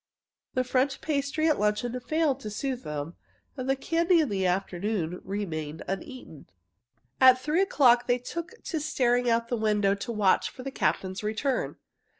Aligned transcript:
The 0.55 0.63
French 0.63 0.99
pastry 0.99 1.47
at 1.47 1.59
luncheon 1.59 1.99
failed 1.99 2.39
to 2.39 2.49
soothe 2.49 2.81
them, 2.83 3.17
and 3.55 3.69
the 3.69 3.75
candy 3.75 4.19
in 4.19 4.29
the 4.29 4.47
afternoon 4.47 5.21
remained 5.23 5.83
uneaten. 5.87 6.47
At 7.19 7.39
three 7.39 7.61
o'clock 7.61 8.07
they 8.07 8.17
took 8.17 8.63
to 8.63 8.79
staring 8.79 9.29
out 9.29 9.43
of 9.43 9.49
the 9.49 9.57
window 9.57 9.93
to 9.93 10.11
watch 10.11 10.49
for 10.49 10.63
the 10.63 10.71
captain's 10.71 11.21
return. 11.21 11.75